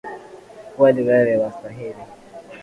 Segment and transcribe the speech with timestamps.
[0.75, 2.01] Kweli wewe wastahili